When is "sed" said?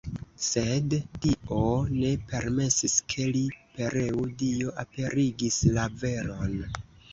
0.43-0.95